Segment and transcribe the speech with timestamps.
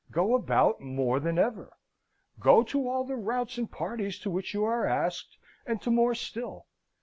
[0.09, 1.77] Go about more than ever.
[2.39, 6.15] Go to all the routs and parties to which you are asked, and to more
[6.15, 6.65] still.